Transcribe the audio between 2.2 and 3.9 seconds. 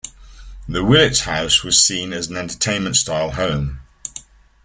an entertainment-style home.